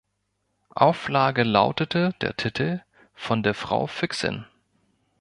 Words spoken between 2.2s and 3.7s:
der Titel "Von der